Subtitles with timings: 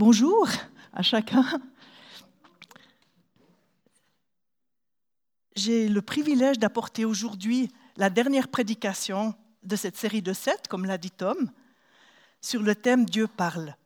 [0.00, 0.48] Bonjour
[0.94, 1.44] à chacun.
[5.54, 10.96] J'ai le privilège d'apporter aujourd'hui la dernière prédication de cette série de sept, comme l'a
[10.96, 11.50] dit Tom,
[12.40, 13.76] sur le thème Dieu parle.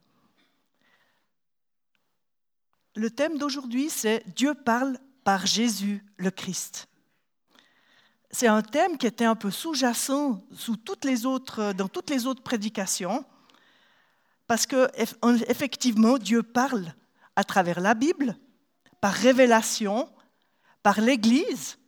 [2.94, 6.86] Le thème d'aujourd'hui, c'est Dieu parle par Jésus le Christ.
[8.30, 13.24] C'est un thème qui était un peu sous-jacent sous dans toutes les autres prédications,
[14.46, 14.90] parce que
[15.48, 16.94] effectivement, Dieu parle
[17.36, 18.36] à travers la Bible,
[19.00, 20.08] par révélation,
[20.82, 21.78] par l'Église,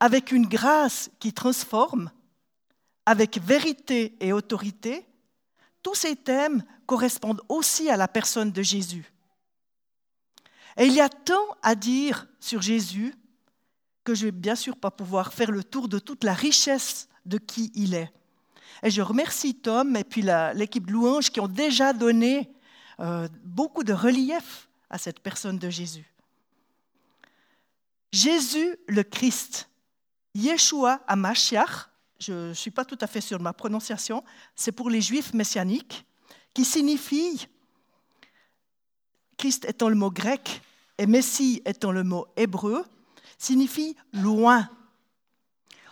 [0.00, 2.10] avec une grâce qui transforme,
[3.06, 5.06] avec vérité et autorité.
[5.82, 9.12] Tous ces thèmes correspondent aussi à la personne de Jésus.
[10.76, 13.14] Et il y a tant à dire sur Jésus
[14.04, 17.38] que je vais bien sûr pas pouvoir faire le tour de toute la richesse de
[17.38, 18.12] qui il est.
[18.82, 20.22] Et je remercie Tom et puis
[20.54, 22.50] l'équipe de louanges qui ont déjà donné
[23.00, 26.06] euh, beaucoup de relief à cette personne de Jésus.
[28.12, 29.68] Jésus le Christ,
[30.34, 31.88] Yeshua Amashiach,
[32.18, 34.22] je ne suis pas tout à fait sur ma prononciation,
[34.54, 36.04] c'est pour les juifs messianiques,
[36.54, 37.48] qui signifie
[39.38, 40.62] Christ étant le mot grec
[40.98, 42.84] et Messie étant le mot hébreu,
[43.38, 44.68] signifie loin.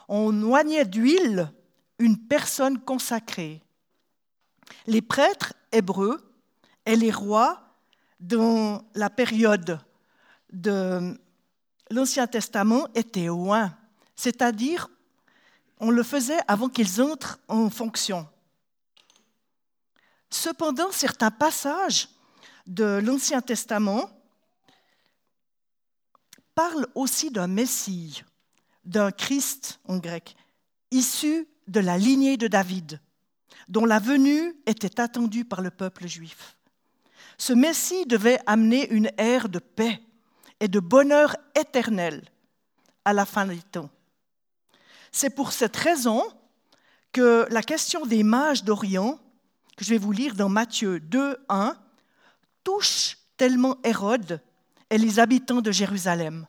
[0.08, 1.50] On noignait d'huile
[2.00, 3.62] une personne consacrée.
[4.86, 6.18] Les prêtres hébreux
[6.86, 7.62] et les rois,
[8.18, 9.78] dans la période
[10.52, 11.16] de
[11.90, 13.76] l'Ancien Testament, étaient loin,
[14.16, 14.88] c'est-à-dire
[15.78, 18.28] on le faisait avant qu'ils entrent en fonction.
[20.30, 22.08] Cependant, certains passages
[22.66, 24.10] de l'Ancien Testament
[26.54, 28.22] parlent aussi d'un Messie,
[28.84, 30.36] d'un Christ en grec,
[30.90, 33.00] issu de la lignée de David,
[33.68, 36.56] dont la venue était attendue par le peuple juif.
[37.38, 40.00] Ce Messie devait amener une ère de paix
[40.58, 42.22] et de bonheur éternel
[43.04, 43.88] à la fin des temps.
[45.12, 46.22] C'est pour cette raison
[47.12, 49.19] que la question des mages d'Orient,
[49.76, 51.76] que je vais vous lire dans Matthieu 2, 1,
[52.64, 54.42] touche tellement Hérode
[54.91, 56.47] et les habitants de Jérusalem.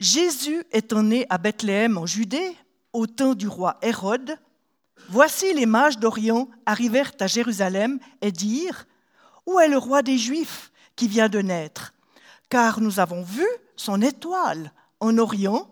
[0.00, 2.56] Jésus étant né à Bethléem en Judée,
[2.92, 4.38] au temps du roi Hérode,
[5.08, 8.86] voici les mages d'Orient arrivèrent à Jérusalem et dirent
[9.46, 11.94] Où est le roi des Juifs qui vient de naître?
[12.48, 15.68] Car nous avons vu son étoile en Orient,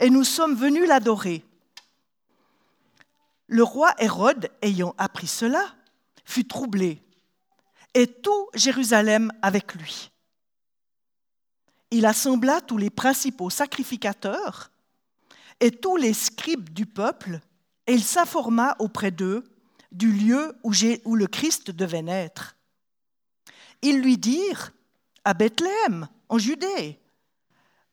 [0.00, 1.44] et nous sommes venus l'adorer.
[3.46, 5.64] Le roi Hérode, ayant appris cela,
[6.24, 7.02] fut troublé,
[7.94, 10.10] et tout Jérusalem avec lui.
[11.94, 14.72] Il assembla tous les principaux sacrificateurs
[15.60, 17.38] et tous les scribes du peuple,
[17.86, 19.44] et il s'informa auprès d'eux
[19.92, 20.72] du lieu où,
[21.14, 22.56] le Christ devait naître.
[23.80, 24.72] Ils lui dirent,
[25.24, 26.98] à Bethléem, en Judée,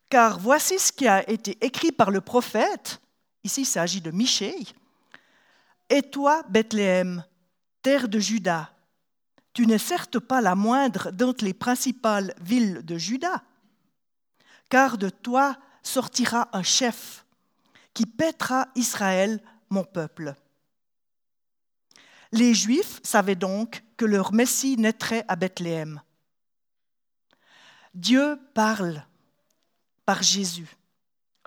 [0.10, 3.00] car voici ce qui a été écrit par le prophète,
[3.44, 4.66] ici il s'agit de Michée,
[5.92, 7.24] Et toi, Bethléem,
[7.84, 8.74] terre de Juda,
[9.54, 13.44] tu n'es certes pas la moindre d'entre les principales villes de Juda,
[14.72, 17.26] car de toi sortira un chef
[17.94, 20.34] qui paîtra Israël, mon peuple.
[22.32, 26.02] Les Juifs savaient donc que leur Messie naîtrait à Bethléem.
[27.94, 29.06] Dieu parle
[30.06, 30.78] par Jésus,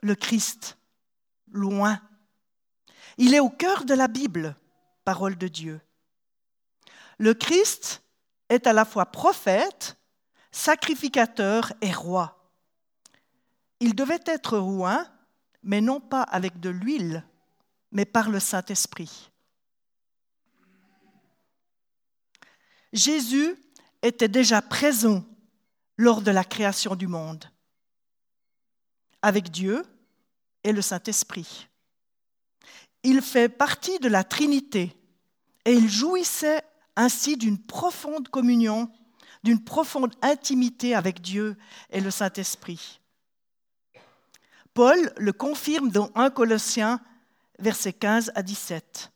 [0.03, 0.77] le Christ,
[1.51, 1.99] loin.
[3.17, 4.55] Il est au cœur de la Bible,
[5.07, 5.81] parole de Dieu.
[7.17, 8.03] Le Christ
[8.51, 9.97] est à la fois prophète,
[10.51, 12.44] sacrificateur et roi.
[13.81, 15.07] Il devait être roi,
[15.63, 17.25] mais non pas avec de l'huile,
[17.93, 19.31] mais par le Saint-Esprit.
[22.93, 23.57] Jésus
[24.03, 25.25] était déjà présent
[25.97, 27.45] lors de la création du monde
[29.23, 29.83] avec Dieu
[30.65, 31.67] et le Saint-Esprit.
[33.03, 34.95] Il fait partie de la Trinité
[35.65, 36.63] et il jouissait
[36.95, 38.91] ainsi d'une profonde communion,
[39.43, 41.57] d'une profonde intimité avec Dieu
[41.91, 43.01] et le Saint-Esprit.
[44.75, 47.01] Paul le confirme dans 1 Colossiens,
[47.59, 49.11] versets 15 à 17.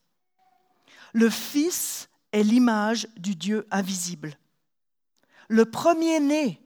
[1.13, 4.39] Le Fils est l'image du Dieu invisible,
[5.49, 6.61] le premier-né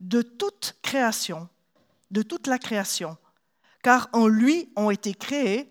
[0.00, 1.48] de toute création
[2.12, 3.16] de toute la création,
[3.82, 5.68] car en lui ont été créées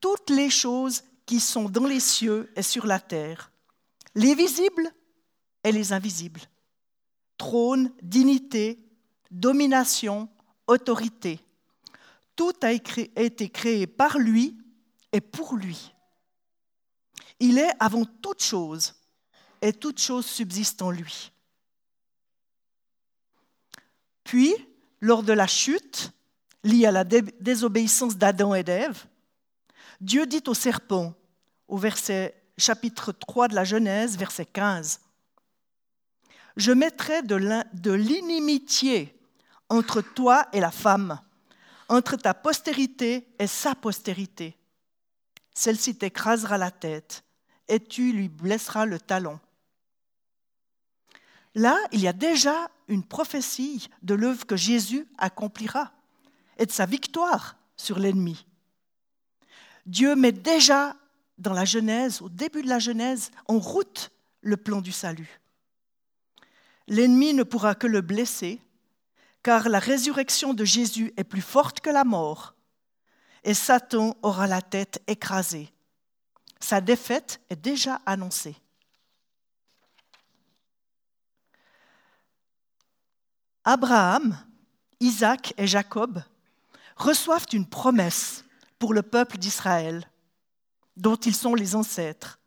[0.00, 3.50] toutes les choses qui sont dans les cieux et sur la terre,
[4.14, 4.90] les visibles
[5.64, 6.42] et les invisibles.
[7.38, 8.78] Trône, dignité,
[9.30, 10.28] domination,
[10.66, 11.40] autorité.
[12.36, 14.56] Tout a été créé par lui
[15.12, 15.92] et pour lui.
[17.40, 18.94] Il est avant toute chose,
[19.62, 21.32] et toute chose subsiste en lui.
[24.24, 24.54] Puis,
[25.00, 26.12] lors de la chute,
[26.64, 29.06] liée à la désobéissance d'Adam et d'Ève,
[30.00, 31.14] Dieu dit au serpent,
[31.68, 31.80] au
[32.58, 35.00] chapitre 3 de la Genèse, verset 15,
[36.56, 39.18] Je mettrai de l'inimitié
[39.68, 41.20] entre toi et la femme,
[41.88, 44.56] entre ta postérité et sa postérité.
[45.54, 47.24] Celle-ci t'écrasera la tête
[47.68, 49.40] et tu lui blesseras le talon.
[51.54, 55.92] Là, il y a déjà une prophétie de l'œuvre que Jésus accomplira
[56.58, 58.46] et de sa victoire sur l'ennemi.
[59.86, 60.96] Dieu met déjà
[61.38, 64.10] dans la Genèse, au début de la Genèse, en route
[64.40, 65.40] le plan du salut.
[66.88, 68.60] L'ennemi ne pourra que le blesser,
[69.46, 72.56] car la résurrection de Jésus est plus forte que la mort,
[73.44, 75.72] et Satan aura la tête écrasée.
[76.58, 78.56] Sa défaite est déjà annoncée.
[83.62, 84.36] Abraham,
[84.98, 86.24] Isaac et Jacob
[86.96, 88.44] reçoivent une promesse
[88.80, 90.10] pour le peuple d'Israël,
[90.96, 92.40] dont ils sont les ancêtres.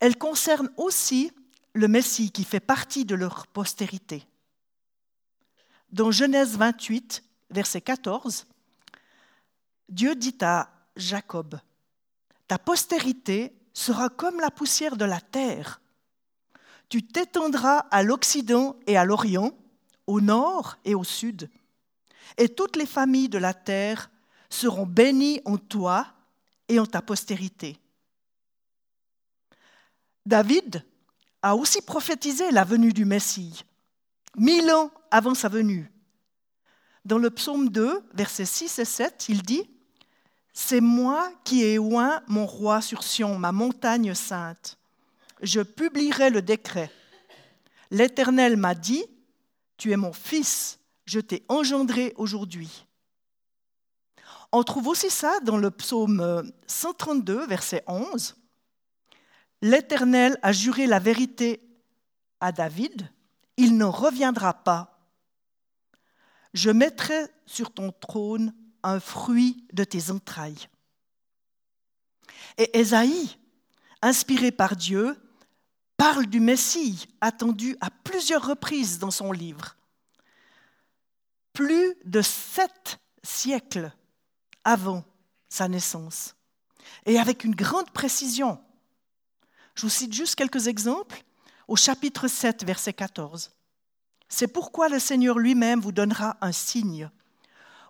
[0.00, 1.30] Elle concerne aussi
[1.74, 4.26] le Messie qui fait partie de leur postérité.
[5.94, 8.48] Dans Genèse 28, verset 14,
[9.88, 11.60] Dieu dit à Jacob,
[12.48, 15.80] Ta postérité sera comme la poussière de la terre.
[16.88, 19.52] Tu t'étendras à l'Occident et à l'Orient,
[20.08, 21.48] au nord et au sud,
[22.38, 24.10] et toutes les familles de la terre
[24.50, 26.08] seront bénies en toi
[26.66, 27.78] et en ta postérité.
[30.26, 30.84] David
[31.40, 33.64] a aussi prophétisé la venue du Messie,
[34.36, 35.88] mille ans avant sa venue.
[37.04, 39.62] Dans le psaume 2, versets 6 et 7, il dit
[40.52, 44.76] C'est moi qui ai oint mon roi sur Sion, ma montagne sainte.
[45.40, 46.90] Je publierai le décret.
[47.92, 49.04] L'Éternel m'a dit
[49.76, 52.84] Tu es mon fils, je t'ai engendré aujourd'hui.
[54.50, 58.34] On trouve aussi ça dans le psaume 132, verset 11.
[59.62, 61.62] L'Éternel a juré la vérité
[62.40, 63.08] à David,
[63.56, 64.93] il ne reviendra pas.
[66.54, 68.54] Je mettrai sur ton trône
[68.84, 70.68] un fruit de tes entrailles.
[72.56, 73.36] Et Ésaïe,
[74.02, 75.20] inspiré par Dieu,
[75.96, 79.76] parle du Messie attendu à plusieurs reprises dans son livre.
[81.52, 83.92] Plus de sept siècles
[84.62, 85.04] avant
[85.48, 86.36] sa naissance.
[87.06, 88.62] Et avec une grande précision.
[89.74, 91.24] Je vous cite juste quelques exemples
[91.66, 93.50] au chapitre 7, verset 14.
[94.36, 97.08] C'est pourquoi le Seigneur lui-même vous donnera un signe.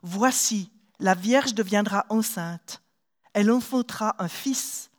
[0.03, 2.83] Voici, la Vierge deviendra enceinte.
[3.33, 4.91] Elle enfantera un fils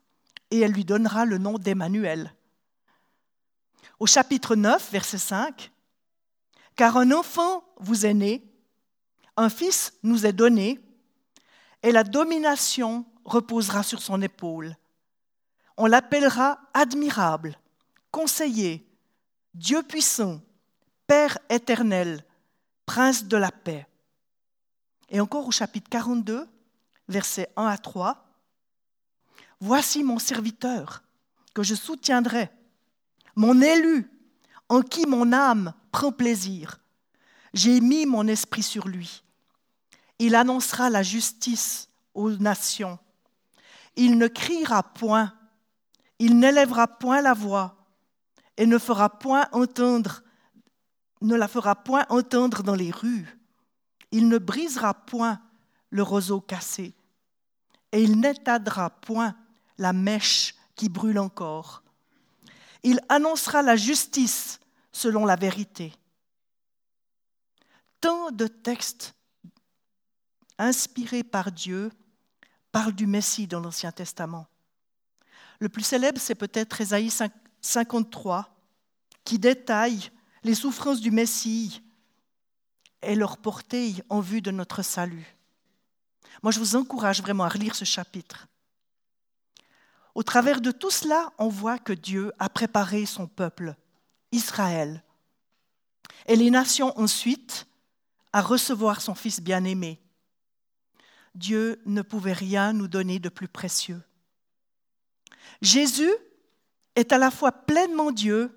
[0.50, 2.34] et elle lui donnera le nom d'Emmanuel.
[4.00, 5.72] Au chapitre 9, verset 5,
[6.76, 8.44] Car un enfant vous est né,
[9.38, 10.80] un fils nous est donné,
[11.84, 14.76] et la domination reposera sur son épaule.
[15.78, 17.60] On l'appellera admirable,
[18.10, 18.84] conseiller,
[19.54, 20.42] Dieu puissant,
[21.08, 22.24] Père éternel,
[22.86, 23.88] Prince de la paix.
[25.10, 26.48] Et encore au chapitre 42,
[27.08, 28.26] versets 1 à 3,
[29.60, 31.04] Voici mon serviteur
[31.54, 32.52] que je soutiendrai,
[33.36, 34.10] mon élu
[34.70, 36.80] en qui mon âme prend plaisir.
[37.54, 39.24] J'ai mis mon esprit sur lui.
[40.20, 43.00] Il annoncera la justice aux nations.
[43.96, 45.34] Il ne criera point,
[46.20, 47.78] il n'élèvera point la voix
[48.58, 50.22] et ne fera point entendre,
[51.22, 53.38] ne la fera point entendre dans les rues.
[54.12, 55.42] Il ne brisera point
[55.90, 56.94] le roseau cassé
[57.92, 59.36] et il n'étadera point
[59.78, 61.84] la mèche qui brûle encore.
[62.84, 64.60] Il annoncera la justice
[64.92, 65.94] selon la vérité.
[68.02, 69.16] Tant de textes
[70.58, 71.92] inspiré par Dieu,
[72.72, 74.48] parle du Messie dans l'Ancien Testament.
[75.60, 77.12] Le plus célèbre, c'est peut-être Ésaïe
[77.62, 78.56] 53,
[79.24, 80.12] qui détaille
[80.46, 81.82] les souffrances du Messie
[83.02, 85.36] et leur portée en vue de notre salut.
[86.44, 88.48] Moi, je vous encourage vraiment à relire ce chapitre.
[90.14, 93.76] Au travers de tout cela, on voit que Dieu a préparé son peuple,
[94.32, 95.04] Israël,
[96.28, 97.66] et les nations ensuite
[98.32, 100.00] à recevoir son Fils bien-aimé,
[101.34, 104.02] Dieu ne pouvait rien nous donner de plus précieux.
[105.64, 106.14] Jésus
[106.96, 108.52] est à la fois pleinement Dieu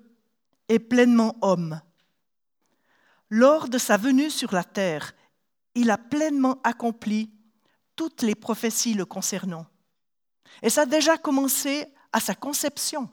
[0.69, 1.81] et pleinement homme.
[3.29, 5.13] Lors de sa venue sur la terre,
[5.75, 7.31] il a pleinement accompli
[7.95, 9.65] toutes les prophéties le concernant.
[10.61, 13.09] Et ça a déjà commencé à sa conception.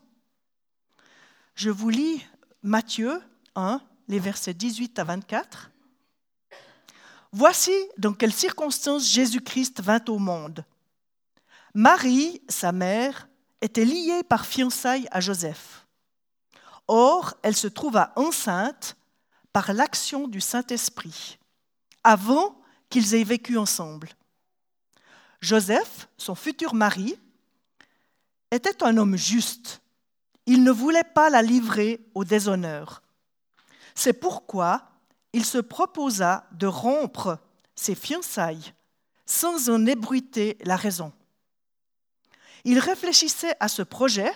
[1.55, 2.25] Je vous lis
[2.63, 3.21] Matthieu
[3.55, 5.71] 1, les versets 18 à 24.
[7.33, 10.65] Voici dans quelles circonstances Jésus-Christ vint au monde.
[11.75, 13.29] Marie, sa mère,
[13.61, 15.86] était liée par fiançailles à Joseph.
[16.89, 18.97] Or, elle se trouva enceinte
[19.53, 21.39] par l'action du Saint-Esprit,
[22.05, 24.11] avant qu'ils aient vécu ensemble.
[25.41, 27.19] Joseph, son futur mari,
[28.51, 29.81] était un homme juste.
[30.47, 33.03] Il ne voulait pas la livrer au déshonneur.
[33.95, 34.89] C'est pourquoi
[35.33, 37.39] il se proposa de rompre
[37.75, 38.73] ses fiançailles
[39.27, 41.13] sans en ébruiter la raison.
[42.65, 44.31] Il réfléchissait à ce projet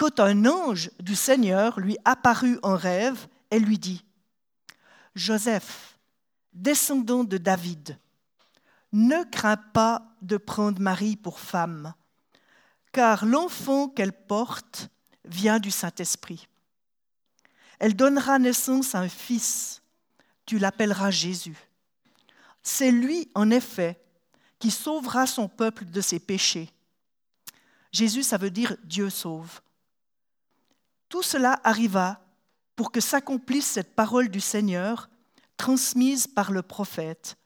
[0.00, 4.02] quand un ange du Seigneur lui apparut en rêve et lui dit,
[5.14, 5.98] Joseph,
[6.54, 7.98] descendant de David,
[8.92, 11.92] ne crains pas de prendre Marie pour femme,
[12.92, 14.88] car l'enfant qu'elle porte
[15.26, 16.48] vient du Saint-Esprit.
[17.78, 19.82] Elle donnera naissance à un fils,
[20.46, 21.58] tu l'appelleras Jésus.
[22.62, 24.02] C'est lui, en effet,
[24.58, 26.70] qui sauvera son peuple de ses péchés.
[27.92, 29.60] Jésus, ça veut dire Dieu sauve.
[31.10, 32.24] Tout cela arriva
[32.76, 35.10] pour que s'accomplisse cette parole du Seigneur
[35.58, 37.36] transmise par le prophète.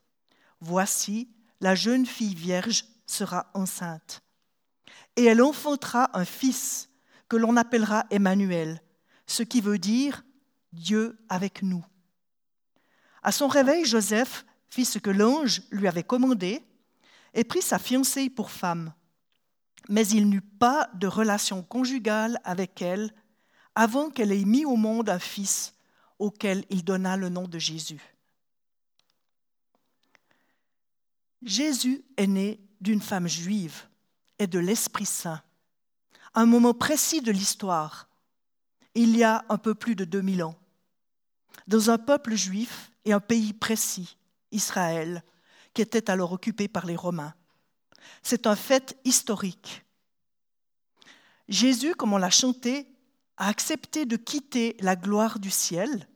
[0.61, 1.29] Voici,
[1.61, 4.23] la jeune fille vierge sera enceinte.
[5.17, 6.91] Et elle enfantera un fils
[7.29, 8.83] que l'on appellera Emmanuel,
[9.27, 10.23] ce qui veut dire
[10.73, 11.85] Dieu avec nous.
[13.23, 16.63] À son réveil, Joseph fit ce que l'ange lui avait commandé
[17.33, 18.93] et prit sa fiancée pour femme.
[19.89, 23.11] Mais il n'eut pas de relation conjugale avec elle
[23.75, 25.75] avant qu'elle ait mis au monde un fils
[26.19, 28.15] auquel il donna le nom de Jésus.
[31.43, 33.83] Jésus est né d'une femme juive
[34.39, 35.43] et de l'Esprit Saint.
[36.35, 38.09] Un moment précis de l'histoire,
[38.95, 40.57] il y a un peu plus de 2000 ans,
[41.67, 44.17] dans un peuple juif et un pays précis,
[44.53, 45.23] Israël,
[45.73, 47.35] qui était alors occupé par les Romains.
[48.23, 49.85] C'est un fait historique.
[51.49, 52.87] Jésus, comme on l'a chanté,
[53.37, 56.09] a accepté de quitter la gloire du ciel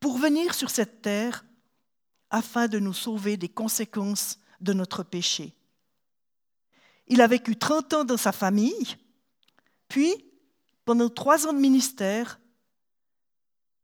[0.00, 1.44] pour venir sur cette terre
[2.30, 5.54] afin de nous sauver des conséquences de notre péché.
[7.06, 8.96] Il a vécu 30 ans dans sa famille,
[9.88, 10.12] puis,
[10.84, 12.40] pendant trois ans de ministère,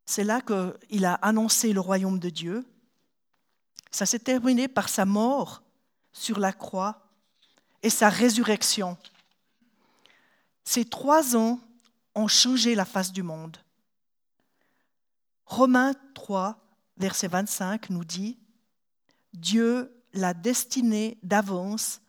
[0.07, 2.67] c'est là qu'il a annoncé le royaume de Dieu.
[3.93, 5.63] Ça s'est terminé par sa mort
[6.13, 7.07] sur la croix
[7.83, 8.99] et sa résurrection.
[10.65, 11.61] Ces trois ans
[12.15, 13.57] ont changé la face du monde.
[15.45, 16.59] Romains 3,
[16.97, 18.39] verset 25 nous dit,
[19.33, 22.01] Dieu l'a destiné d'avance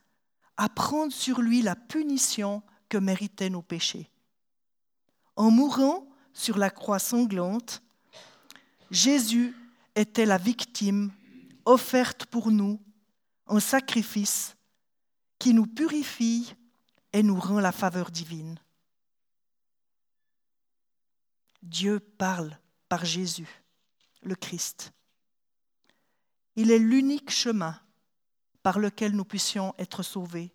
[0.58, 4.10] à prendre sur lui la punition que méritaient nos péchés.
[5.36, 7.82] En mourant sur la croix sanglante,
[8.92, 9.56] Jésus
[9.96, 11.12] était la victime
[11.66, 12.80] offerte pour nous
[13.46, 14.56] en sacrifice
[15.40, 16.54] qui nous purifie
[17.14, 18.60] et nous rend la faveur divine.
[21.62, 22.58] Dieu parle
[22.90, 23.64] par Jésus,
[24.24, 24.92] le Christ.
[26.56, 27.80] Il est l'unique chemin
[28.64, 30.52] par lequel nous puissions être sauvés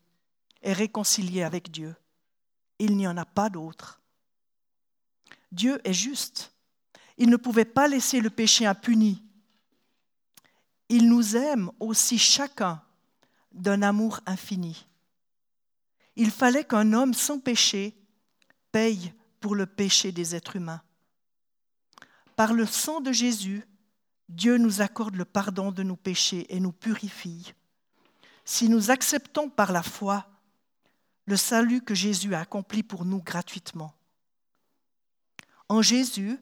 [0.62, 1.94] et réconciliés avec Dieu.
[2.78, 4.00] Il n'y en a pas d'autre.
[5.52, 6.52] Dieu est juste.
[7.16, 9.22] Il ne pouvait pas laisser le péché impuni.
[10.88, 12.82] Il nous aime aussi chacun
[13.52, 14.86] d'un amour infini.
[16.14, 17.96] Il fallait qu'un homme sans péché
[18.70, 20.82] paye pour le péché des êtres humains.
[22.36, 23.64] Par le sang de Jésus,
[24.28, 27.54] Dieu nous accorde le pardon de nos péchés et nous purifie.
[28.44, 30.26] Si nous acceptons par la foi
[31.24, 33.94] le salut que Jésus a accompli pour nous gratuitement.
[35.68, 36.38] En Jésus,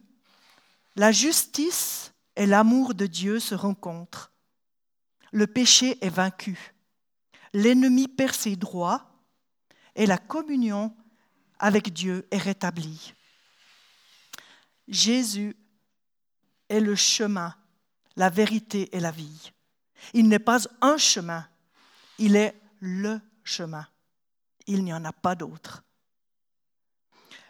[0.95, 4.31] la justice et l'amour de Dieu se rencontrent.
[5.31, 6.73] Le péché est vaincu.
[7.53, 9.09] L'ennemi perd ses droits
[9.95, 10.95] et la communion
[11.57, 13.13] avec Dieu est rétablie.
[14.87, 15.55] Jésus
[16.69, 17.55] est le chemin,
[18.15, 19.51] la vérité et la vie.
[20.13, 21.47] Il n'est pas un chemin,
[22.17, 23.87] il est le chemin.
[24.67, 25.83] Il n'y en a pas d'autre.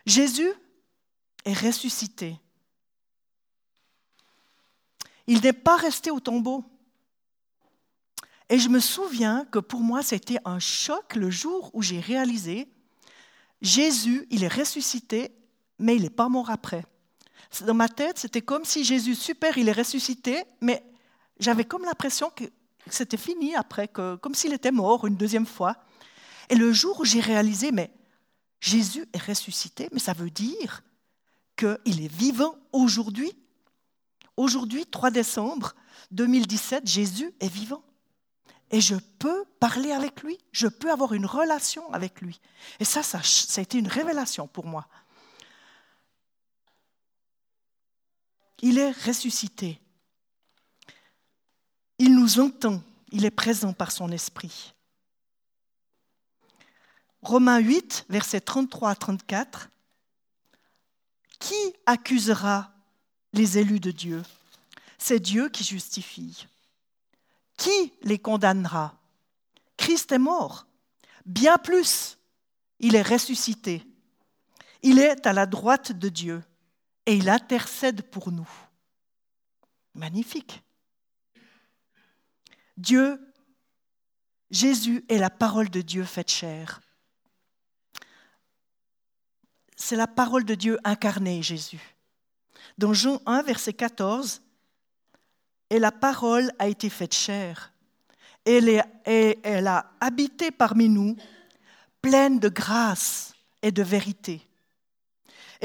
[0.06, 0.52] Jésus
[1.46, 2.38] est ressuscité.
[5.28, 6.64] Il n'est pas resté au tombeau.
[8.50, 12.70] Et je me souviens que pour moi, c'était un choc le jour où j'ai réalisé,
[13.62, 15.36] Jésus, il est ressuscité,
[15.80, 16.86] mais il n'est pas mort après.
[17.62, 20.84] Dans ma tête, c'était comme si Jésus, super, il est ressuscité, mais
[21.40, 22.44] j'avais comme l'impression que
[22.90, 25.76] c'était fini après, que, comme s'il était mort une deuxième fois.
[26.50, 27.92] Et le jour où j'ai réalisé, mais
[28.60, 30.84] Jésus est ressuscité, mais ça veut dire
[31.58, 33.32] qu'il est vivant aujourd'hui.
[34.38, 35.74] Aujourd'hui, 3 décembre
[36.12, 37.84] 2017, Jésus est vivant.
[38.72, 42.42] Et je peux parler avec lui, je peux avoir une relation avec lui.
[42.80, 44.88] Et ça, ça, ça a été une révélation pour moi.
[48.62, 49.80] Il est ressuscité.
[51.98, 52.82] Il nous entend,
[53.12, 54.74] il est présent par son esprit.
[57.22, 59.70] Romains 8, versets 33 à 34.
[61.40, 62.72] Qui accusera
[63.34, 64.24] les élus de Dieu?
[64.98, 66.48] C'est Dieu qui justifie.
[67.58, 68.98] Qui les condamnera?
[69.78, 70.68] Christ est mort.
[71.26, 72.18] Bien plus,
[72.80, 73.84] il est ressuscité.
[74.84, 76.44] Il est à la droite de Dieu
[77.06, 78.50] et il intercède pour nous.
[79.94, 80.64] Magnifique.
[82.78, 83.20] Dieu,
[84.52, 86.82] Jésus est la parole de Dieu faite chair.
[89.78, 91.96] C'est la parole de Dieu incarnée, Jésus.
[92.78, 94.42] Dans Jean 1, verset 14,
[95.70, 97.72] et la parole a été faite chair.
[98.46, 101.16] et elle a habité parmi nous,
[102.02, 104.48] pleine de grâce et de vérité.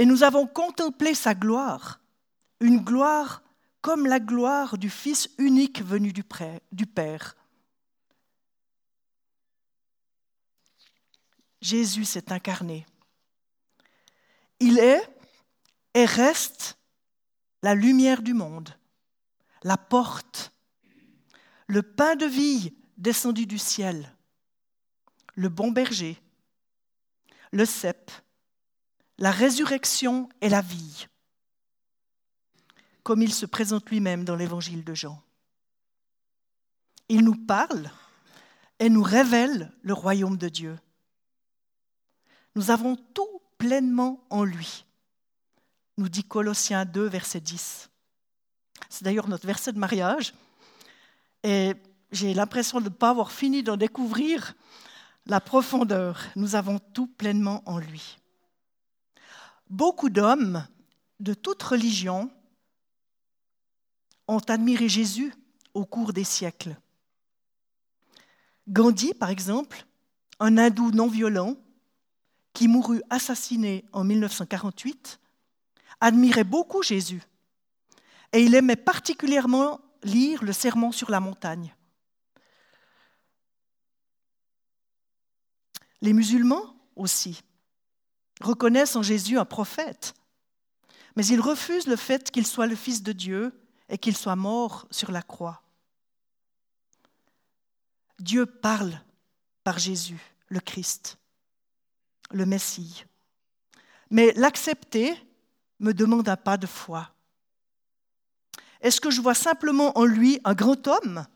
[0.01, 2.01] Et nous avons contemplé sa gloire,
[2.61, 3.43] une gloire
[3.83, 7.37] comme la gloire du Fils unique venu du Père.
[11.61, 12.87] Jésus s'est incarné.
[14.59, 15.07] Il est
[15.93, 16.79] et reste
[17.63, 18.75] la lumière du monde,
[19.65, 20.51] la porte,
[21.67, 24.17] le pain de vie descendu du ciel,
[25.35, 26.19] le bon berger,
[27.53, 28.11] le cep,
[29.21, 31.07] la résurrection et la vie,
[33.03, 35.23] comme il se présente lui-même dans l'évangile de Jean.
[37.11, 37.91] Il nous parle
[38.79, 40.79] et nous révèle le royaume de Dieu.
[42.57, 44.87] Nous avons tout pleinement en lui,
[45.99, 47.91] nous dit Colossiens 2, verset 10.
[48.89, 50.33] C'est d'ailleurs notre verset de mariage.
[51.43, 51.75] Et
[52.11, 54.55] j'ai l'impression de ne pas avoir fini d'en découvrir
[55.27, 56.23] la profondeur.
[56.37, 58.20] Nous avons tout pleinement en lui.
[59.71, 60.67] Beaucoup d'hommes
[61.21, 62.29] de toute religion
[64.27, 65.33] ont admiré Jésus
[65.75, 66.77] au cours des siècles.
[68.67, 69.87] Gandhi, par exemple,
[70.41, 71.55] un hindou non violent
[72.53, 75.21] qui mourut assassiné en 1948,
[76.01, 77.23] admirait beaucoup Jésus
[78.33, 81.73] et il aimait particulièrement lire le Sermon sur la montagne.
[86.01, 87.45] Les musulmans aussi
[88.41, 90.15] reconnaissent en Jésus un prophète,
[91.17, 93.53] mais ils refusent le fait qu'il soit le Fils de Dieu
[93.89, 95.63] et qu'il soit mort sur la croix.
[98.19, 99.01] Dieu parle
[99.65, 101.19] par Jésus, le Christ,
[102.31, 103.05] le Messie.
[104.11, 105.15] Mais l'accepter
[105.79, 107.11] me demande un pas de foi.
[108.81, 111.27] Est-ce que je vois simplement en lui un grand homme?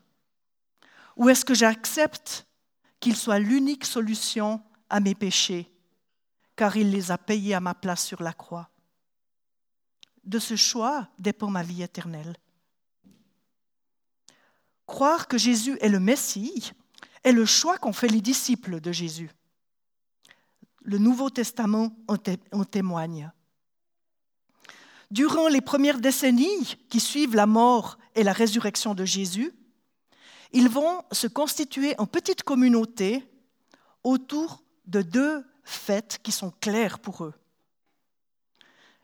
[1.15, 2.45] Ou est-ce que j'accepte
[2.99, 5.71] qu'il soit l'unique solution à mes péchés?
[6.55, 8.69] Car il les a payés à ma place sur la croix.
[10.23, 12.35] De ce choix dépend ma vie éternelle.
[14.85, 16.71] Croire que Jésus est le Messie
[17.23, 19.31] est le choix qu'ont fait les disciples de Jésus.
[20.83, 23.31] Le Nouveau Testament en témoigne.
[25.09, 29.51] Durant les premières décennies qui suivent la mort et la résurrection de Jésus,
[30.51, 33.27] ils vont se constituer en petites communautés
[34.03, 37.33] autour de deux fêtes qui sont claires pour eux.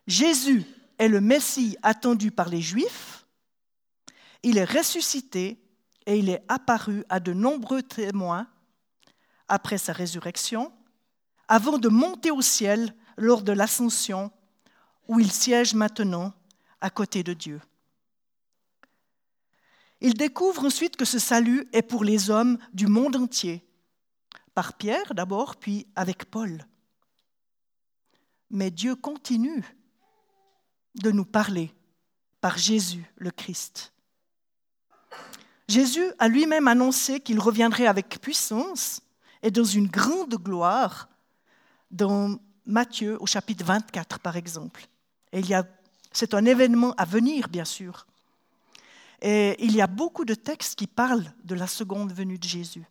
[0.08, 0.64] Jésus
[0.98, 3.26] est le Messie attendu par les Juifs,
[4.44, 5.60] il est ressuscité
[6.06, 8.48] et il est apparu à de nombreux témoins
[9.48, 10.72] après sa résurrection,
[11.48, 14.32] avant de monter au ciel lors de l'ascension,
[15.08, 16.34] où il siège maintenant
[16.80, 17.62] à côté de Dieu.
[20.00, 23.64] Il découvre ensuite que ce salut est pour les hommes du monde entier,
[24.54, 26.66] par Pierre d'abord, puis avec Paul.
[28.50, 29.64] Mais Dieu continue
[30.96, 31.74] de nous parler
[32.42, 33.94] par Jésus le Christ.
[35.68, 39.02] Jésus a lui-même annoncé qu'il reviendrait avec puissance
[39.42, 41.08] et dans une grande gloire
[41.92, 44.88] dans Matthieu au chapitre 24 par exemple.
[45.32, 45.66] Et il y a,
[46.12, 48.06] c'est un événement à venir bien sûr.
[49.22, 52.86] Et il y a beaucoup de textes qui parlent de la seconde venue de Jésus.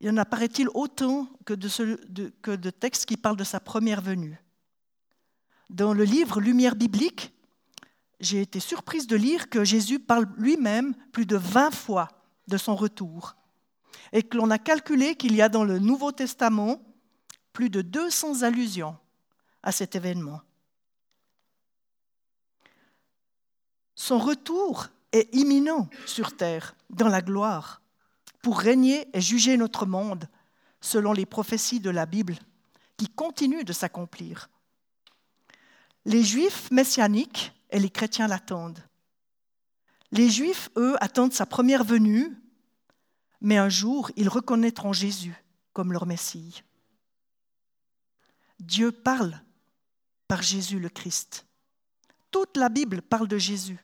[0.00, 4.38] Il en a, paraît-il, autant que de, textes qui parlent de sa première venue?
[5.70, 7.32] Dans le livre Lumière biblique,
[8.20, 12.08] j'ai été surprise de lire que Jésus parle lui-même plus de 20 fois
[12.46, 13.36] de son retour
[14.12, 16.80] et que l'on a calculé qu'il y a dans le Nouveau Testament
[17.52, 18.96] plus de 200 allusions
[19.62, 20.40] à cet événement.
[23.94, 27.80] Son retour est imminent sur terre, dans la gloire,
[28.42, 30.28] pour régner et juger notre monde
[30.80, 32.36] selon les prophéties de la Bible
[32.96, 34.48] qui continuent de s'accomplir.
[36.04, 38.82] Les juifs messianiques et les chrétiens l'attendent.
[40.12, 42.36] Les juifs, eux, attendent sa première venue,
[43.40, 45.34] mais un jour, ils reconnaîtront Jésus
[45.72, 46.62] comme leur Messie.
[48.60, 49.40] Dieu parle
[50.28, 51.46] par Jésus le Christ.
[52.30, 53.78] Toute la Bible parle de Jésus.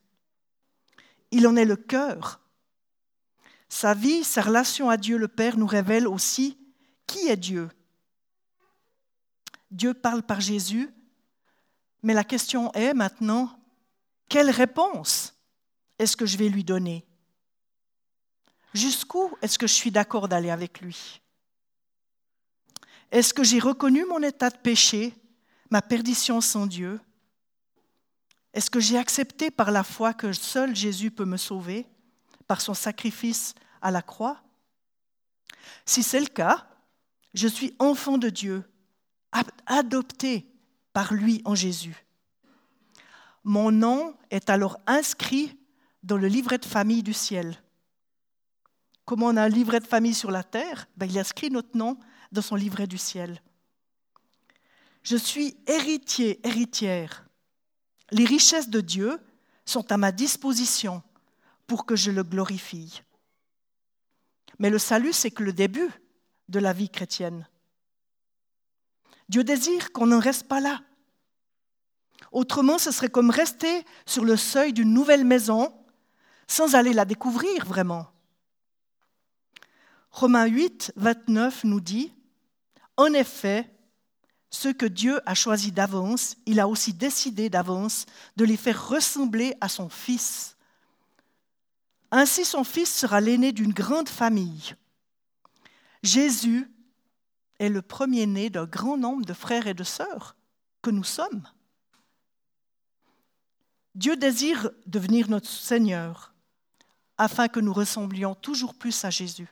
[1.31, 2.41] Il en est le cœur.
[3.73, 6.59] Sa vie, sa relation à Dieu le Père nous révèle aussi
[7.07, 7.71] qui est Dieu.
[9.71, 10.91] Dieu parle par Jésus,
[12.03, 13.59] mais la question est maintenant,
[14.29, 15.35] quelle réponse
[15.99, 17.07] est-ce que je vais lui donner?
[18.75, 21.23] Jusqu'où est-ce que je suis d'accord d'aller avec lui?
[23.11, 25.15] Est-ce que j'ai reconnu mon état de péché,
[25.71, 27.01] ma perdition sans Dieu?
[28.53, 31.87] Est-ce que j'ai accepté par la foi que seul Jésus peut me sauver?
[32.53, 34.43] Par son sacrifice à la croix
[35.87, 36.69] Si c'est le cas,
[37.33, 38.71] je suis enfant de Dieu,
[39.65, 40.47] adopté
[40.93, 42.05] par lui en Jésus.
[43.43, 45.59] Mon nom est alors inscrit
[46.03, 47.57] dans le livret de famille du ciel.
[49.07, 51.99] Comme on a un livret de famille sur la terre, ben, il inscrit notre nom
[52.33, 53.41] dans son livret du ciel.
[55.03, 57.25] Je suis héritier, héritière.
[58.11, 59.19] Les richesses de Dieu
[59.65, 61.03] sont à ma disposition
[61.73, 63.01] pour que je le glorifie.
[64.59, 65.89] Mais le salut, c'est que le début
[66.51, 67.49] de la vie chrétienne.
[69.31, 70.83] Dieu désire qu'on n'en reste pas là.
[72.31, 75.75] Autrement, ce serait comme rester sur le seuil d'une nouvelle maison
[76.47, 78.07] sans aller la découvrir vraiment.
[80.11, 82.13] Romains 8, 29 nous dit,
[82.99, 83.75] En effet,
[84.51, 88.05] ceux que Dieu a choisis d'avance, il a aussi décidé d'avance
[88.37, 90.52] de les faire ressembler à son Fils.
[92.15, 94.77] Ainsi son Fils sera l'aîné d'une grande famille.
[96.03, 96.71] Jésus
[97.59, 100.37] est le premier-né d'un grand nombre de frères et de sœurs
[100.83, 101.43] que nous sommes.
[103.95, 106.35] Dieu désire devenir notre Seigneur
[107.17, 109.49] afin que nous ressemblions toujours plus à Jésus.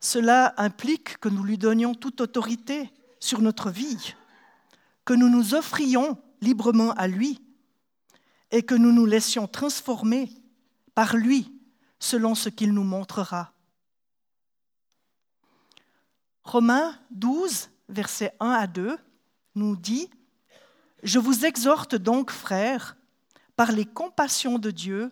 [0.00, 4.14] Cela implique que nous lui donnions toute autorité sur notre vie,
[5.04, 7.40] que nous nous offrions librement à lui
[8.50, 10.28] et que nous nous laissions transformer
[10.94, 11.52] par lui
[11.98, 13.52] selon ce qu'il nous montrera.
[16.44, 18.98] Romains 12, versets 1 à 2,
[19.54, 20.10] nous dit
[21.02, 22.96] Je vous exhorte donc, frères,
[23.56, 25.10] par les compassions de Dieu,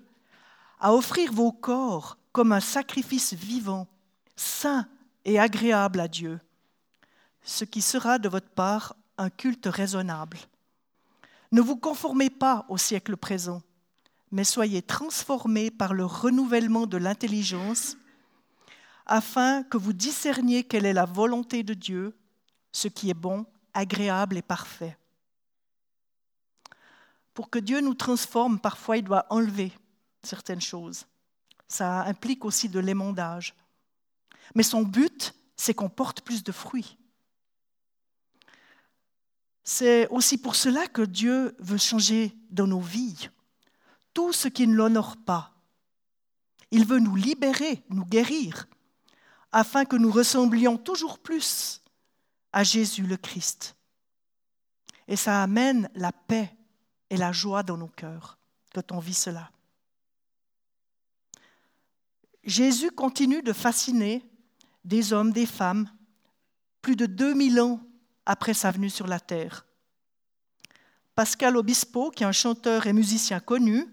[0.79, 3.87] à offrir vos corps comme un sacrifice vivant,
[4.37, 4.87] saint
[5.25, 6.41] et agréable à Dieu,
[7.43, 10.39] ce qui sera de votre part un culte raisonnable.
[11.53, 13.63] Ne vous conformez pas au siècle présent,
[14.33, 17.99] mais soyez transformés par le renouvellement de l'intelligence
[19.05, 22.17] afin que vous discerniez quelle est la volonté de Dieu,
[22.73, 24.97] ce qui est bon, agréable et parfait.
[27.35, 29.73] Pour que Dieu nous transforme, parfois il doit enlever
[30.23, 31.07] certaines choses.
[31.69, 33.55] Ça implique aussi de l'émondage.
[34.55, 36.97] Mais son but, c'est qu'on porte plus de fruits.
[39.63, 43.29] C'est aussi pour cela que Dieu veut changer dans nos vies
[44.15, 45.55] tout ce qui ne l'honore pas.
[46.71, 48.67] Il veut nous libérer, nous guérir,
[49.53, 51.83] afin que nous ressemblions toujours plus
[52.53, 53.77] à Jésus le Christ.
[55.09, 56.57] Et ça amène la paix
[57.11, 58.39] et la joie dans nos cœurs
[58.73, 59.51] quand on vit cela.
[62.45, 64.25] Jésus continue de fasciner
[64.85, 65.89] des hommes, des femmes,
[66.81, 67.81] plus de 2000 ans
[68.27, 69.67] après sa venue sur la terre.
[71.15, 73.87] Pascal Obispo, qui est un chanteur et musicien connu,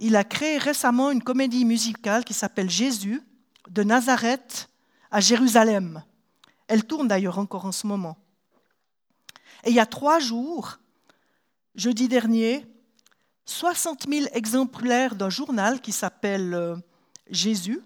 [0.00, 3.22] il a créé récemment une comédie musicale qui s'appelle Jésus,
[3.68, 4.68] de Nazareth
[5.10, 6.02] à Jérusalem.
[6.66, 8.16] Elle tourne d'ailleurs encore en ce moment.
[9.64, 10.78] Et il y a trois jours,
[11.74, 12.66] jeudi dernier,
[13.44, 16.76] 60 000 exemplaires d'un journal qui s'appelle euh,
[17.28, 17.80] Jésus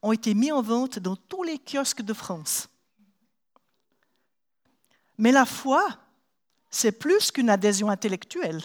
[0.00, 2.68] ont été mis en vente dans tous les kiosques de France.
[5.18, 5.84] Mais la foi,
[6.70, 8.62] c'est plus qu'une adhésion intellectuelle.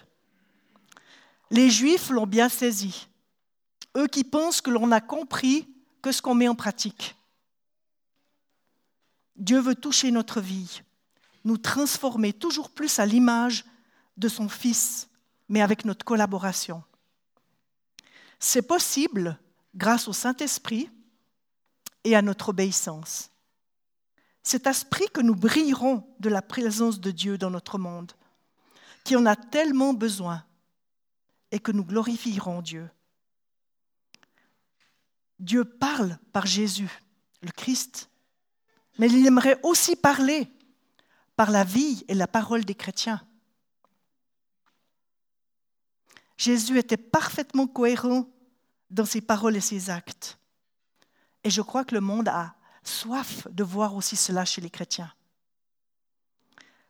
[1.51, 3.07] Les Juifs l'ont bien saisi.
[3.97, 5.67] Eux qui pensent que l'on a compris
[6.01, 7.15] que ce qu'on met en pratique.
[9.35, 10.81] Dieu veut toucher notre vie,
[11.43, 13.65] nous transformer toujours plus à l'image
[14.15, 15.09] de son Fils,
[15.49, 16.83] mais avec notre collaboration.
[18.39, 19.37] C'est possible
[19.75, 20.89] grâce au Saint-Esprit
[22.03, 23.29] et à notre obéissance.
[24.43, 28.11] cet esprit que nous brillerons de la présence de Dieu dans notre monde,
[29.03, 30.43] qui en a tellement besoin,
[31.51, 32.89] et que nous glorifierons Dieu.
[35.39, 36.89] Dieu parle par Jésus,
[37.41, 38.09] le Christ,
[38.99, 40.51] mais il aimerait aussi parler
[41.35, 43.25] par la vie et la parole des chrétiens.
[46.37, 48.27] Jésus était parfaitement cohérent
[48.89, 50.37] dans ses paroles et ses actes.
[51.43, 55.13] Et je crois que le monde a soif de voir aussi cela chez les chrétiens.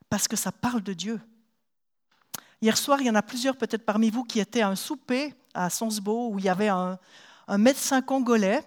[0.10, 1.21] Parce que ça parle de Dieu.
[2.63, 5.34] Hier soir, il y en a plusieurs peut-être parmi vous qui étaient à un souper
[5.56, 7.00] à Sonsbo où il y avait un,
[7.58, 8.63] médecin congolais,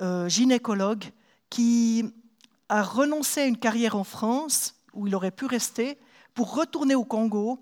[0.00, 1.04] euh, gynécologue,
[1.48, 2.04] qui
[2.68, 5.96] a renoncé à une carrière en France où il aurait pu rester
[6.34, 7.60] pour retourner au Congo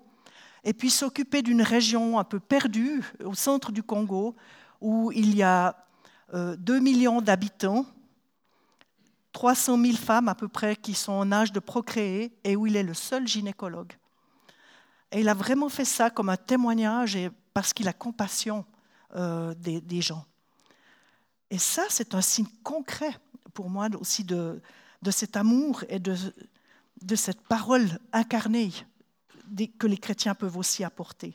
[0.63, 4.35] et puis s'occuper d'une région un peu perdue au centre du Congo
[4.81, 5.85] où il y a
[6.33, 7.85] 2 euh, millions d'habitants,
[9.33, 12.75] 300 000 femmes à peu près qui sont en âge de procréer et où il
[12.75, 13.93] est le seul gynécologue.
[15.11, 18.65] Et il a vraiment fait ça comme un témoignage et parce qu'il a compassion
[19.15, 20.25] euh, des, gens.
[21.49, 23.17] Et ça, c'est un signe concret
[23.53, 24.61] pour moi aussi de,
[25.09, 26.15] cet amour et de,
[27.15, 28.71] cette parole incarnée
[29.77, 31.33] que les chrétiens peuvent aussi apporter.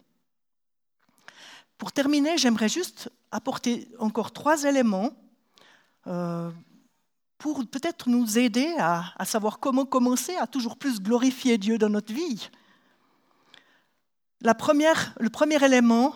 [1.79, 5.13] Pour terminer, j'aimerais juste apporter encore trois éléments
[6.07, 6.51] euh,
[7.39, 12.13] pour peut-être nous aider à, savoir comment commencer à toujours plus glorifier Dieu dans notre
[12.13, 12.51] vie.
[14.43, 16.15] Le premier élément,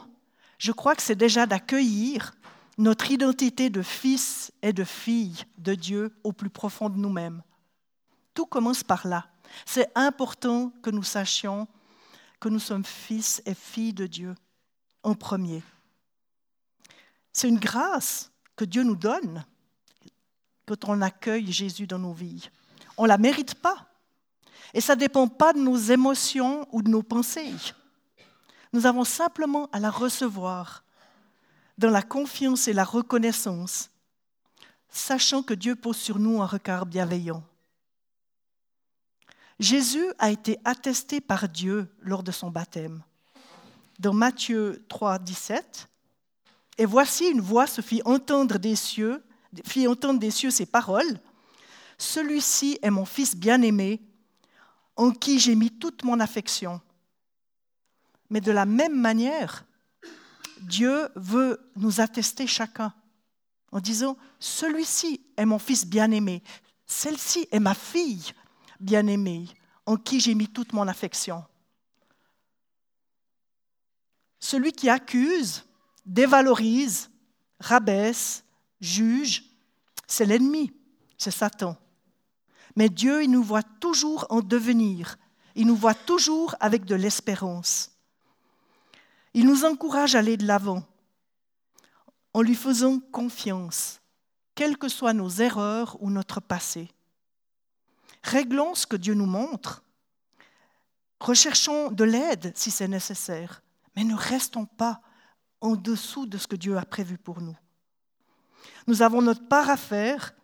[0.58, 2.34] je crois que c'est déjà d'accueillir
[2.78, 7.42] notre identité de fils et de fille de Dieu au plus profond de nous-mêmes.
[8.32, 9.26] Tout commence par là.
[9.66, 11.68] C'est important que nous sachions
[12.40, 14.34] que nous sommes fils et filles de Dieu
[15.02, 15.62] en premier.
[17.32, 19.44] C'est une grâce que Dieu nous donne
[20.66, 22.48] quand on accueille Jésus dans nos vies.
[22.96, 23.86] On ne la mérite pas.
[24.72, 27.52] Et ça ne dépend pas de nos émotions ou de nos pensées.
[28.74, 30.82] Nous avons simplement à la recevoir
[31.78, 33.88] dans la confiance et la reconnaissance,
[34.90, 37.44] sachant que Dieu pose sur nous un regard bienveillant.
[39.60, 43.04] Jésus a été attesté par Dieu lors de son baptême.
[44.00, 45.88] Dans Matthieu 3, 17,
[46.78, 49.22] et voici une voix se fit entendre des cieux,
[49.64, 51.20] fit entendre des cieux ces paroles.
[51.96, 54.02] Celui-ci est mon fils bien-aimé,
[54.96, 56.80] en qui j'ai mis toute mon affection.
[58.34, 59.64] Mais de la même manière,
[60.62, 62.92] Dieu veut nous attester chacun
[63.70, 66.42] en disant, celui-ci est mon fils bien-aimé,
[66.84, 68.32] celle-ci est ma fille
[68.80, 69.46] bien-aimé,
[69.86, 71.44] en qui j'ai mis toute mon affection.
[74.40, 75.64] Celui qui accuse,
[76.04, 77.10] dévalorise,
[77.60, 78.42] rabaisse,
[78.80, 79.44] juge,
[80.08, 80.72] c'est l'ennemi,
[81.18, 81.76] c'est Satan.
[82.74, 85.18] Mais Dieu, il nous voit toujours en devenir,
[85.54, 87.93] il nous voit toujours avec de l'espérance.
[89.34, 90.84] Il nous encourage à aller de l'avant
[92.32, 94.00] en lui faisant confiance,
[94.54, 96.88] quelles que soient nos erreurs ou notre passé.
[98.22, 99.84] Réglons ce que Dieu nous montre.
[101.20, 103.62] Recherchons de l'aide si c'est nécessaire,
[103.94, 105.00] mais ne restons pas
[105.60, 107.56] en dessous de ce que Dieu a prévu pour nous.
[108.86, 110.34] Nous avons notre part à faire,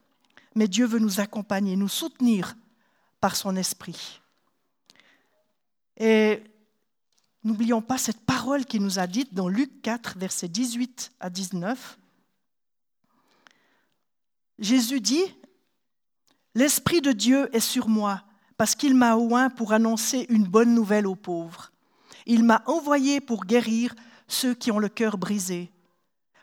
[0.54, 2.56] mais Dieu veut nous accompagner, nous soutenir
[3.20, 4.20] par son esprit.
[5.96, 6.42] Et
[7.44, 11.98] n'oublions pas cette parole qu'il nous a dite dans Luc 4, versets 18 à 19.
[14.58, 15.24] Jésus dit,
[16.54, 18.22] L'Esprit de Dieu est sur moi
[18.56, 21.72] parce qu'il m'a oint pour annoncer une bonne nouvelle aux pauvres.
[22.26, 23.94] Il m'a envoyé pour guérir
[24.28, 25.72] ceux qui ont le cœur brisé,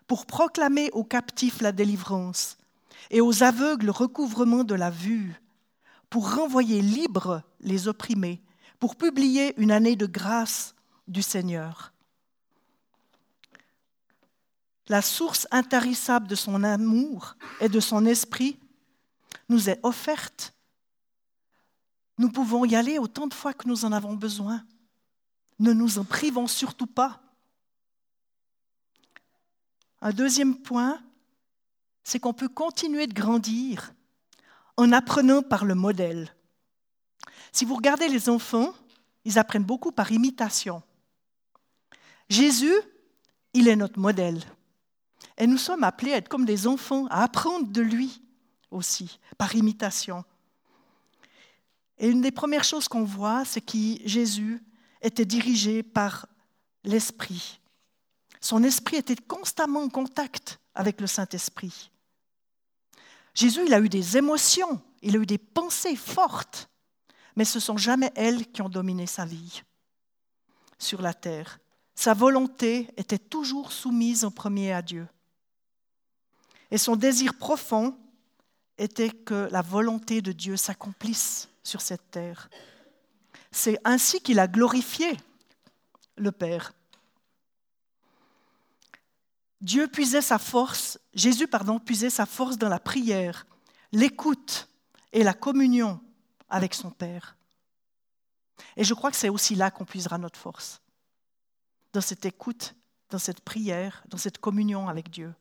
[0.07, 2.57] pour proclamer aux captifs la délivrance
[3.11, 5.39] et aux aveugles le recouvrement de la vue,
[6.09, 8.41] pour renvoyer libres les opprimés,
[8.79, 10.73] pour publier une année de grâce
[11.07, 11.93] du Seigneur.
[14.87, 18.57] La source intarissable de son amour et de son esprit
[19.49, 20.53] nous est offerte.
[22.17, 24.65] Nous pouvons y aller autant de fois que nous en avons besoin.
[25.59, 27.21] Ne nous en privons surtout pas.
[30.01, 31.01] Un deuxième point,
[32.03, 33.93] c'est qu'on peut continuer de grandir
[34.77, 36.33] en apprenant par le modèle.
[37.51, 38.73] Si vous regardez les enfants,
[39.25, 40.81] ils apprennent beaucoup par imitation.
[42.29, 42.73] Jésus,
[43.53, 44.41] il est notre modèle.
[45.37, 48.21] Et nous sommes appelés à être comme des enfants, à apprendre de lui
[48.71, 50.23] aussi, par imitation.
[51.97, 54.61] Et une des premières choses qu'on voit, c'est que Jésus
[55.01, 56.27] était dirigé par
[56.83, 57.59] l'Esprit.
[58.41, 61.91] Son esprit était constamment en contact avec le Saint-Esprit.
[63.33, 66.69] Jésus, il a eu des émotions il a eu des pensées fortes,
[67.35, 69.63] mais ce ne sont jamais elles qui ont dominé sa vie
[70.79, 71.59] sur la terre.
[71.97, 75.07] Sa volonté était toujours soumise en premier à Dieu.
[76.69, 77.97] Et son désir profond
[78.77, 82.51] était que la volonté de Dieu s'accomplisse sur cette terre.
[83.51, 85.17] C'est ainsi qu'il a glorifié
[86.17, 86.71] le Père.
[89.59, 93.47] Dieu puisait sa force, Jésus pardon, puisait sa force dans la prière,
[93.91, 94.69] l'écoute
[95.13, 95.99] et la communion
[96.47, 97.35] avec son Père.
[98.75, 100.79] Et je crois que c'est aussi là qu'on puisera notre force,
[101.93, 102.75] dans cette écoute,
[103.09, 105.33] dans cette prière, dans cette communion avec Dieu.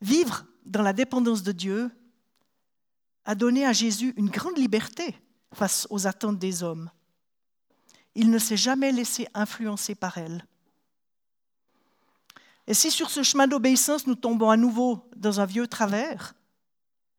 [0.00, 1.90] Vivre dans la dépendance de Dieu
[3.24, 5.14] a donné à Jésus une grande liberté
[5.52, 6.90] face aux attentes des hommes.
[8.14, 10.44] Il ne s'est jamais laissé influencer par elles.
[12.66, 16.34] Et si sur ce chemin d'obéissance nous tombons à nouveau dans un vieux travers,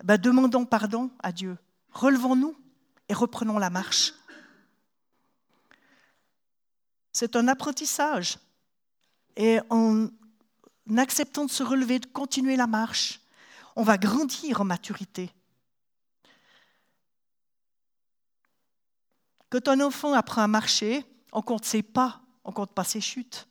[0.03, 1.57] ben demandons pardon à Dieu,
[1.91, 2.55] relevons-nous
[3.09, 4.13] et reprenons la marche.
[7.13, 8.39] C'est un apprentissage.
[9.37, 10.07] Et en
[10.97, 13.21] acceptant de se relever, de continuer la marche,
[13.75, 15.31] on va grandir en maturité.
[19.49, 23.47] Quand un enfant apprend à marcher, on compte ses pas, on compte pas ses chutes.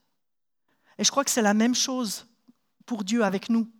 [0.99, 2.27] Et je crois que c'est la même chose
[2.87, 3.71] pour Dieu avec nous.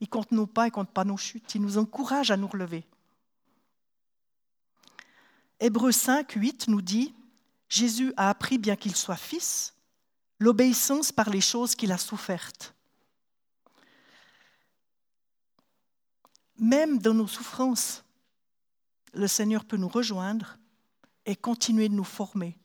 [0.00, 1.54] Il compte nos pas, il compte pas nos chutes.
[1.54, 2.86] Il nous encourage à nous relever.
[5.60, 7.14] Hébreux 5, 8 nous dit
[7.70, 9.74] Jésus a appris, bien qu'il soit fils,
[10.40, 12.74] l'obéissance par les choses qu'il a souffertes.
[16.58, 18.04] Même dans nos souffrances,
[19.14, 20.58] le Seigneur peut nous rejoindre
[21.24, 22.58] et continuer de nous former.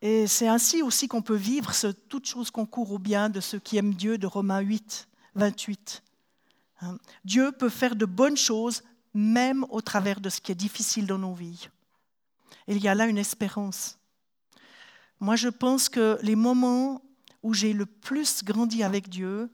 [0.00, 3.58] Et c'est ainsi aussi qu'on peut vivre ce toute chose concourt au bien de ceux
[3.58, 6.02] qui aiment Dieu de Romains 8, 28.
[6.80, 6.96] Hein.
[7.24, 8.82] Dieu peut faire de bonnes choses
[9.14, 11.68] même au travers de ce qui est difficile dans nos vies.
[12.66, 13.98] Il y a là une espérance.
[15.20, 17.02] Moi, je pense que les moments
[17.42, 19.50] où j'ai le plus grandi avec Dieu,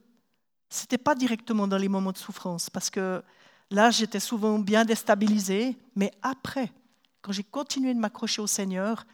[0.70, 3.22] ce n'était pas directement dans les moments de souffrance, parce que
[3.70, 6.72] là, j'étais souvent bien déstabilisée, mais après,
[7.20, 9.06] quand j'ai continué de m'accrocher au Seigneur,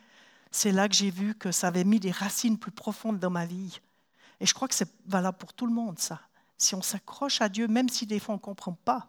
[0.51, 3.44] c'est là que j'ai vu que ça avait mis des racines plus profondes dans ma
[3.44, 3.81] vie.
[4.40, 6.20] Et je crois que c'est valable pour tout le monde, ça.
[6.57, 9.09] Si on s'accroche à Dieu, même si des fois on ne comprend pas,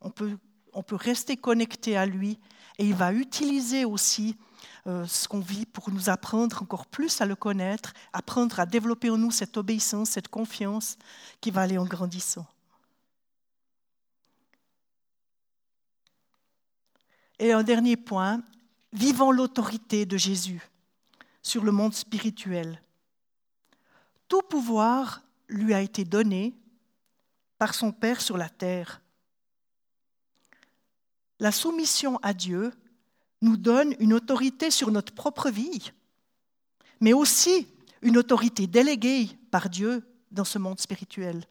[0.00, 0.38] on peut,
[0.76, 2.38] on peut rester connecté à lui
[2.78, 4.36] et il va utiliser aussi
[4.86, 9.08] euh, ce qu'on vit pour nous apprendre encore plus à le connaître, apprendre à développer
[9.08, 10.98] en nous cette obéissance, cette confiance
[11.40, 12.46] qui va aller en grandissant.
[17.38, 18.42] Et un dernier point,
[18.92, 20.62] vivant l'autorité de Jésus
[21.42, 22.82] sur le monde spirituel.
[24.28, 26.54] Tout pouvoir lui a été donné
[27.56, 29.00] par son Père sur la terre.
[31.38, 32.72] La soumission à Dieu
[33.42, 35.92] nous donne une autorité sur notre propre vie,
[37.00, 37.68] mais aussi
[38.02, 41.44] une autorité déléguée par Dieu dans ce monde spirituel.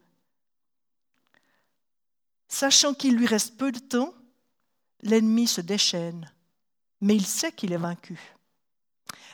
[2.48, 4.14] Sachant qu'il lui reste peu de temps,
[5.02, 6.32] l'ennemi se déchaîne
[7.02, 8.20] mais il sait qu'il est vaincu.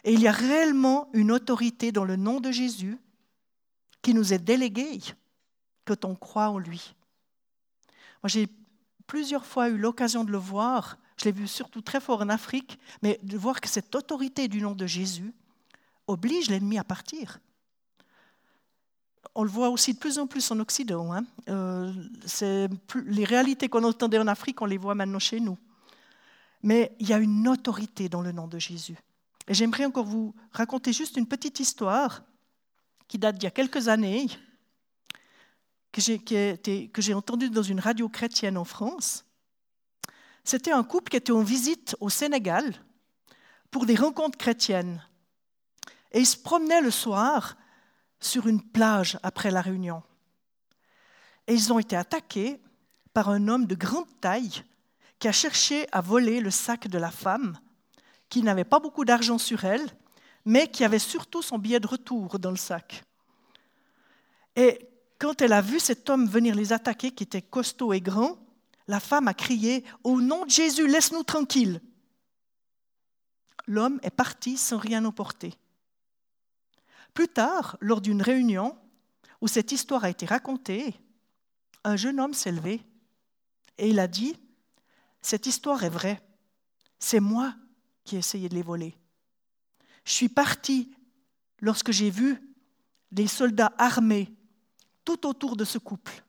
[0.04, 2.98] Et il y a réellement une autorité dans le nom de Jésus
[4.02, 5.00] qui nous est déléguée
[5.86, 6.96] quand on croit en lui.
[8.22, 8.48] Moi, j'ai
[9.12, 12.80] plusieurs fois eu l'occasion de le voir, je l'ai vu surtout très fort en Afrique,
[13.02, 15.34] mais de voir que cette autorité du nom de Jésus
[16.08, 17.40] oblige l'ennemi à partir.
[19.36, 21.14] On le voit aussi de plus en plus en Occident.
[21.14, 21.26] Hein.
[21.50, 21.92] Euh,
[23.06, 25.58] les réalités qu'on entendait en Afrique, on les voit maintenant chez nous
[26.64, 28.98] mais il y a une autorité dans le nom de Jésus.
[29.48, 32.24] Et j'aimerais encore vous raconter juste une petite histoire
[33.08, 34.28] qui date d'il y a quelques années,
[35.92, 39.26] que j'ai entendue dans une radio chrétienne en France.
[40.44, 42.74] C'était un couple qui était en visite au Sénégal
[43.70, 45.06] pour des rencontres chrétiennes.
[46.12, 47.56] Et ils se promenaient le soir
[48.20, 50.04] sur une plage après la réunion.
[51.48, 52.62] Et ils ont été attaqués
[53.14, 54.64] par un homme de grande taille
[55.20, 57.58] qui a cherché à voler le sac de la femme,
[58.30, 59.86] qui n'avait pas beaucoup d'argent sur elle,
[60.46, 63.04] mais qui avait surtout son billet de retour dans le sac.
[64.56, 64.91] Et
[65.22, 68.40] quand elle a vu cet homme venir les attaquer, qui était costaud et grand,
[68.88, 71.80] la femme a crié Au nom de Jésus, laisse-nous tranquilles.
[73.68, 75.54] L'homme est parti sans rien emporter.
[77.14, 78.76] Plus tard, lors d'une réunion
[79.42, 80.96] où cette histoire a été racontée,
[81.84, 82.82] un jeune homme s'est levé
[83.78, 84.36] et il a dit
[85.22, 86.20] cette histoire est vraie.
[86.98, 87.54] C'est moi
[88.06, 88.98] qui ai essayé de les voler.
[90.04, 90.92] Je suis parti
[91.60, 92.42] lorsque j'ai vu
[93.12, 94.36] des soldats armés
[95.04, 96.24] tout autour de ce couple.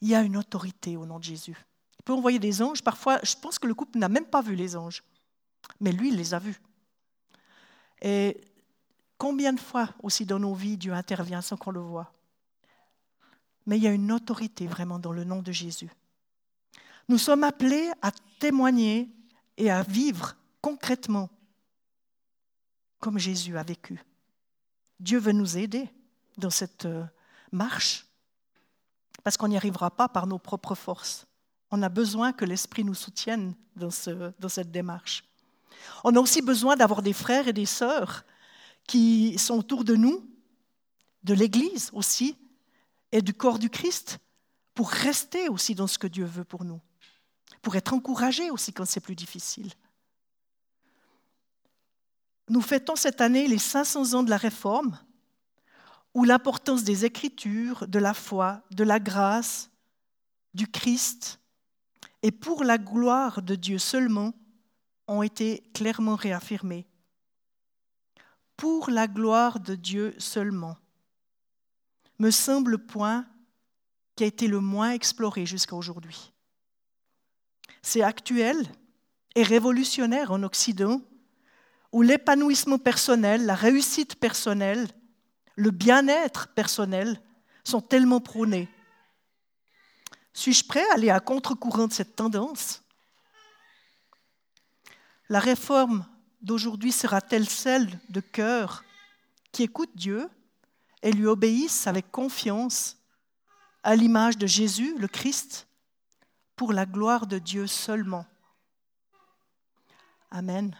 [0.00, 1.56] Il y a une autorité au nom de Jésus.
[1.98, 2.82] Il peut envoyer des anges.
[2.82, 5.02] Parfois, je pense que le couple n'a même pas vu les anges.
[5.80, 6.60] Mais lui, il les a vus.
[8.00, 8.40] Et
[9.18, 12.12] combien de fois aussi dans nos vies Dieu intervient sans qu'on le voit
[13.66, 15.90] Mais il y a une autorité vraiment dans le nom de Jésus.
[17.08, 19.10] Nous sommes appelés à témoigner
[19.56, 21.28] et à vivre concrètement
[23.00, 24.02] comme Jésus a vécu.
[24.98, 25.88] Dieu veut nous aider
[26.36, 27.04] dans cette euh,
[27.52, 28.06] marche
[29.22, 31.26] parce qu'on n'y arrivera pas par nos propres forces.
[31.70, 33.90] On a besoin que l'Esprit nous soutienne dans,
[34.38, 35.24] dans cette démarche.
[36.04, 38.24] On a aussi besoin d'avoir des frères et des sœurs
[38.86, 40.28] qui sont autour de nous,
[41.22, 42.36] de l'Église aussi,
[43.12, 44.18] et du corps du Christ,
[44.74, 46.80] pour rester aussi dans ce que Dieu veut pour nous,
[47.62, 49.70] pour être encouragés aussi quand c'est plus difficile.
[52.48, 54.98] Nous fêtons cette année les 500 ans de la Réforme,
[56.14, 59.70] où l'importance des Écritures, de la foi, de la grâce,
[60.54, 61.40] du Christ,
[62.22, 64.34] et pour la gloire de Dieu seulement,
[65.06, 66.86] ont été clairement réaffirmés.
[68.56, 70.76] Pour la gloire de Dieu seulement,
[72.18, 73.26] me semble le point
[74.14, 76.32] qui a été le moins exploré jusqu'à aujourd'hui.
[77.80, 78.56] C'est actuel
[79.34, 81.00] et révolutionnaire en Occident,
[81.92, 84.88] où l'épanouissement personnel, la réussite personnelle,
[85.56, 87.20] le bien-être personnel
[87.64, 88.68] sont tellement prônés.
[90.32, 92.82] Suis-je prêt à aller à contre-courant de cette tendance?
[95.28, 96.06] La réforme
[96.40, 98.84] d'aujourd'hui sera-t-elle celle de cœurs
[99.52, 100.28] qui écoutent Dieu
[101.02, 102.96] et lui obéissent avec confiance
[103.82, 105.66] à l'image de Jésus, le Christ,
[106.56, 108.26] pour la gloire de Dieu seulement?
[110.30, 110.76] Amen.